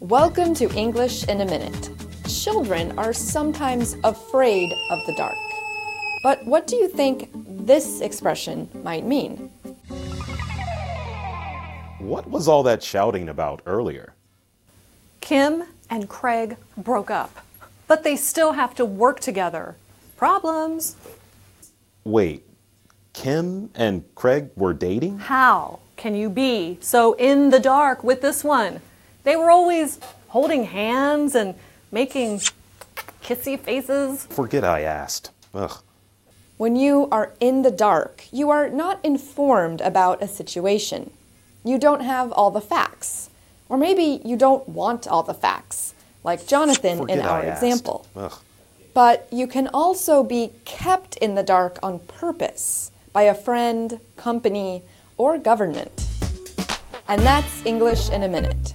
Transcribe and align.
Welcome 0.00 0.54
to 0.54 0.72
English 0.76 1.24
in 1.24 1.40
a 1.40 1.44
Minute. 1.44 1.90
Children 2.28 2.96
are 2.96 3.12
sometimes 3.12 3.96
afraid 4.04 4.72
of 4.90 5.04
the 5.06 5.14
dark. 5.16 5.36
But 6.22 6.46
what 6.46 6.68
do 6.68 6.76
you 6.76 6.86
think 6.86 7.30
this 7.34 8.00
expression 8.00 8.68
might 8.84 9.04
mean? 9.04 9.50
What 11.98 12.30
was 12.30 12.46
all 12.46 12.62
that 12.62 12.80
shouting 12.80 13.28
about 13.28 13.60
earlier? 13.66 14.14
Kim 15.20 15.64
and 15.90 16.08
Craig 16.08 16.56
broke 16.76 17.10
up, 17.10 17.44
but 17.88 18.04
they 18.04 18.14
still 18.14 18.52
have 18.52 18.76
to 18.76 18.84
work 18.84 19.18
together. 19.18 19.74
Problems. 20.16 20.94
Wait, 22.04 22.46
Kim 23.14 23.68
and 23.74 24.04
Craig 24.14 24.50
were 24.54 24.74
dating? 24.74 25.18
How 25.18 25.80
can 25.96 26.14
you 26.14 26.30
be 26.30 26.78
so 26.80 27.14
in 27.14 27.50
the 27.50 27.58
dark 27.58 28.04
with 28.04 28.20
this 28.20 28.44
one? 28.44 28.80
They 29.28 29.36
were 29.36 29.50
always 29.50 30.00
holding 30.28 30.64
hands 30.64 31.34
and 31.34 31.54
making 31.92 32.40
kissy 33.22 33.60
faces. 33.60 34.24
Forget 34.24 34.64
I 34.64 34.80
asked. 34.80 35.32
Ugh. 35.52 35.82
When 36.56 36.76
you 36.76 37.08
are 37.12 37.34
in 37.38 37.60
the 37.60 37.70
dark, 37.70 38.24
you 38.32 38.48
are 38.48 38.70
not 38.70 39.04
informed 39.04 39.82
about 39.82 40.22
a 40.22 40.28
situation. 40.28 41.10
You 41.62 41.76
don't 41.76 42.00
have 42.00 42.32
all 42.32 42.50
the 42.50 42.62
facts. 42.62 43.28
Or 43.68 43.76
maybe 43.76 44.22
you 44.24 44.34
don't 44.34 44.66
want 44.66 45.06
all 45.06 45.22
the 45.22 45.34
facts, 45.34 45.92
like 46.24 46.46
Jonathan 46.46 47.00
Forget 47.00 47.18
in 47.18 47.26
our 47.26 47.42
I 47.42 47.46
asked. 47.48 47.62
example. 47.62 48.06
Ugh. 48.16 48.32
But 48.94 49.28
you 49.30 49.46
can 49.46 49.68
also 49.74 50.22
be 50.22 50.52
kept 50.64 51.18
in 51.18 51.34
the 51.34 51.42
dark 51.42 51.78
on 51.82 51.98
purpose 51.98 52.92
by 53.12 53.24
a 53.24 53.34
friend, 53.34 54.00
company, 54.16 54.84
or 55.18 55.36
government. 55.36 56.08
And 57.06 57.20
that's 57.20 57.66
English 57.66 58.08
in 58.08 58.22
a 58.22 58.28
minute. 58.28 58.72